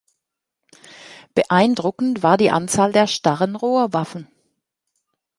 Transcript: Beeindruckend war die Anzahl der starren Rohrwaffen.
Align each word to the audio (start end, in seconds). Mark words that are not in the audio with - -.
Beeindruckend 1.35 2.23
war 2.23 2.35
die 2.35 2.49
Anzahl 2.49 2.91
der 2.91 3.05
starren 3.05 3.55
Rohrwaffen. 3.55 4.27